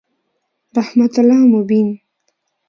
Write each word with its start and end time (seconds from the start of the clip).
رحمت 0.77 1.15
الله 1.19 1.41
مبین 1.53 1.87